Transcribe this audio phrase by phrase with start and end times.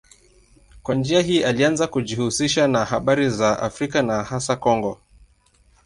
[0.83, 5.01] Kwa njia hii alianza kujihusisha na habari za Afrika na hasa Kongo.